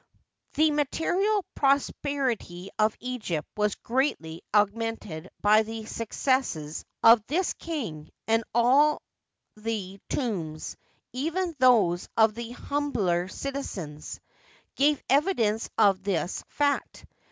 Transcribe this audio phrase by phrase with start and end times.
[0.55, 8.09] The material prosperity of Eg^pt was greatly aug mented by the successes of this king,
[8.27, 9.03] and all
[9.55, 10.75] the tombs,
[11.13, 14.19] even those of the humbler citizens,
[14.73, 17.05] give evidence of this fact.